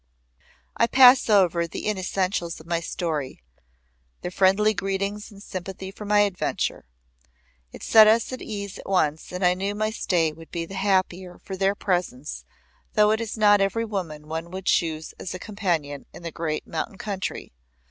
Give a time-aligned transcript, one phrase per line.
[0.77, 3.43] I pass over the unessentials of my story;
[4.21, 6.85] their friendly greetings and sympathy for my adventure.
[7.71, 10.73] It set us at ease at once and I knew my stay would be the
[10.73, 12.45] happier for their presence
[12.93, 16.65] though it is not every woman one would choose as a companion in the great
[16.65, 17.53] mountain country.